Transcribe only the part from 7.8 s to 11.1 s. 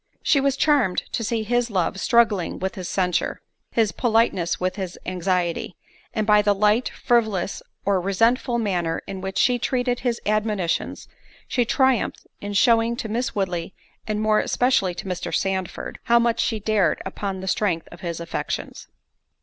or resentful manner in which she treated his admonitions,